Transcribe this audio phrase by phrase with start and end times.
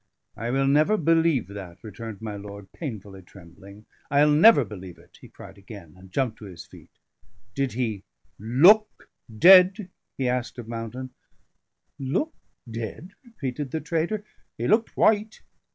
[0.35, 3.85] "I will never believe that," returned my lord, painfully trembling.
[4.09, 6.89] "I'll never believe it!" he cried again, and jumped to his feet.
[7.53, 8.03] "Did he
[8.39, 11.11] look dead?" he asked of Mountain.
[11.99, 12.33] "Look
[12.67, 14.25] dead?" repeated the trader.
[14.57, 15.43] "He looked white.